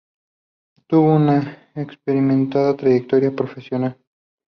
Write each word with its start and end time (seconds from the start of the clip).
Tuvo 0.87 1.13
una 1.15 1.69
experimentada 1.75 2.75
trayectoria 2.75 3.35
profesional. 3.35 3.99